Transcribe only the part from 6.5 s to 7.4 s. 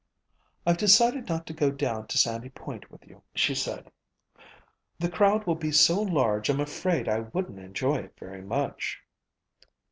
afraid I